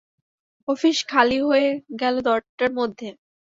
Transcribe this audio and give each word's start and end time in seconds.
Office 0.67 0.97
খালি 1.11 1.39
হয়ে 1.47 1.69
গেল 2.01 2.15
দেড়টার 2.25 2.71
মধ্যে। 2.79 3.07